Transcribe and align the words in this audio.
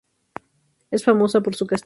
Es 0.89 1.03
famosa 1.03 1.41
por 1.41 1.53
su 1.55 1.67
castillo. 1.67 1.79